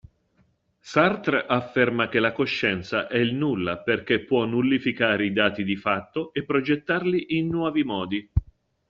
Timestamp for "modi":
7.83-8.27